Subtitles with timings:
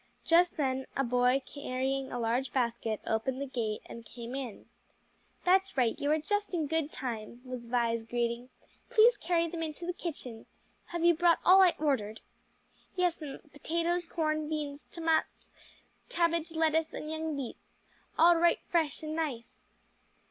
[0.25, 4.65] Just then a boy carrying a large basket opened the gate and came in.
[5.43, 8.49] "That's right, you are just in good time," was Vi's greeting.
[8.89, 10.47] "Please carry them into the kitchen.
[10.87, 12.21] Have you brought all I ordered?"
[12.95, 15.45] "Yes'm; potatoes, corn, beans, tomats,
[16.09, 17.59] cabbage, lettuce, and young beets.
[18.17, 19.53] All right fresh and nice."